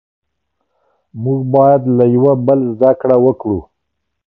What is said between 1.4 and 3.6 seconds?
بايد له يوه بل زده کړه وکړو.